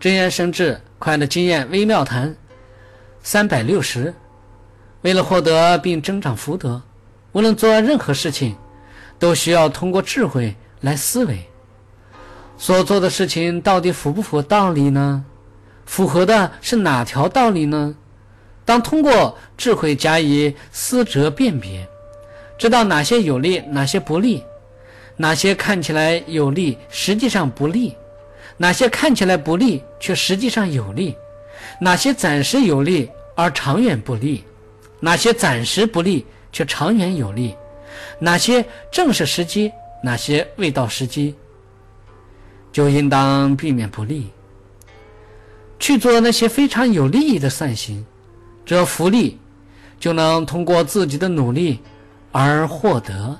[0.00, 2.34] 真言生智，快乐经验微妙谈，
[3.22, 4.14] 三百六十。
[5.02, 6.80] 为了获得并增长福德，
[7.32, 8.56] 无论做任何事情，
[9.18, 11.46] 都需要通过智慧来思维。
[12.56, 15.22] 所做的事情到底符不符合道理呢？
[15.84, 17.94] 符合的是哪条道理呢？
[18.64, 21.86] 当通过智慧加以思哲辨别，
[22.56, 24.42] 知道哪些有利，哪些不利，
[25.18, 27.94] 哪些看起来有利，实际上不利。
[28.56, 31.14] 哪些看起来不利，却实际上有利；
[31.80, 34.42] 哪些暂时有利而长远不利；
[35.00, 37.54] 哪些暂时不利却长远有利；
[38.18, 39.72] 哪些正是时机，
[40.02, 41.34] 哪些未到时机，
[42.72, 44.28] 就应当避免不利，
[45.78, 48.04] 去做那些非常有利益的善行，
[48.66, 49.38] 这福利
[49.98, 51.80] 就能通过自己的努力
[52.32, 53.38] 而获得。